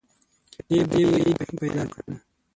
په 0.67 0.79
دې 0.91 1.01
به 1.09 1.17
یې 1.23 1.31
پیدا 1.59 1.83
کړل. 1.93 2.15